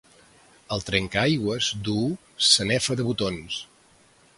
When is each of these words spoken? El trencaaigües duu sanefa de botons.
El 0.75 0.81
trencaaigües 0.87 1.69
duu 1.91 2.09
sanefa 2.49 2.99
de 3.03 3.11
botons. 3.13 3.65